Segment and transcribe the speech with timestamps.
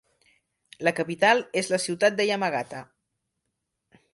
[0.87, 2.81] La capital és la ciutat de Yamagata.